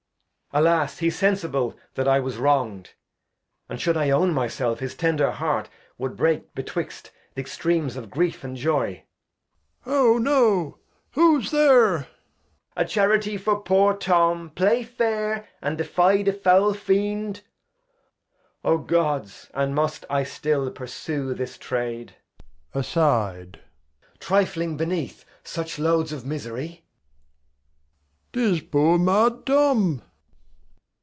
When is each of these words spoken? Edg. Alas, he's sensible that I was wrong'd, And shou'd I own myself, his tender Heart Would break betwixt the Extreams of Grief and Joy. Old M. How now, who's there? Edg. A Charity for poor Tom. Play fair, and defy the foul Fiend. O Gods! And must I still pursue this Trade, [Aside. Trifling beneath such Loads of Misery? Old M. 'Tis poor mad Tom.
Edg. 0.53 0.59
Alas, 0.63 0.97
he's 0.97 1.15
sensible 1.17 1.77
that 1.93 2.09
I 2.09 2.19
was 2.19 2.35
wrong'd, 2.37 2.89
And 3.69 3.79
shou'd 3.79 3.95
I 3.95 4.09
own 4.09 4.33
myself, 4.33 4.79
his 4.79 4.95
tender 4.95 5.31
Heart 5.31 5.69
Would 5.97 6.17
break 6.17 6.53
betwixt 6.53 7.11
the 7.35 7.39
Extreams 7.41 7.95
of 7.95 8.09
Grief 8.09 8.43
and 8.43 8.57
Joy. 8.57 9.05
Old 9.85 10.17
M. 10.17 10.25
How 10.27 10.33
now, 10.33 10.77
who's 11.11 11.51
there? 11.51 11.99
Edg. 11.99 12.07
A 12.75 12.83
Charity 12.83 13.37
for 13.37 13.61
poor 13.61 13.93
Tom. 13.95 14.49
Play 14.49 14.83
fair, 14.83 15.47
and 15.61 15.77
defy 15.77 16.21
the 16.21 16.33
foul 16.33 16.73
Fiend. 16.73 17.43
O 18.65 18.77
Gods! 18.77 19.49
And 19.53 19.73
must 19.73 20.03
I 20.09 20.25
still 20.25 20.69
pursue 20.69 21.33
this 21.33 21.57
Trade, 21.57 22.17
[Aside. 22.73 23.61
Trifling 24.19 24.75
beneath 24.75 25.23
such 25.45 25.79
Loads 25.79 26.11
of 26.11 26.25
Misery? 26.25 26.83
Old 28.35 28.45
M. 28.45 28.51
'Tis 28.57 28.61
poor 28.63 28.97
mad 28.99 29.45
Tom. 29.45 30.01